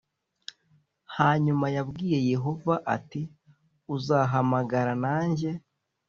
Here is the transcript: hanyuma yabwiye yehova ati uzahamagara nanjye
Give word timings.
hanyuma 1.17 1.65
yabwiye 1.75 2.19
yehova 2.31 2.75
ati 2.95 3.21
uzahamagara 3.95 4.91
nanjye 5.03 5.49